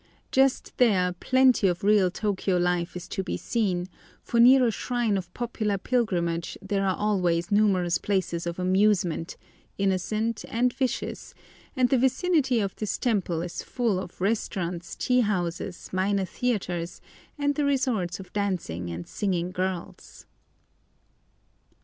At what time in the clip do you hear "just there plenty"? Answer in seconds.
0.31-1.67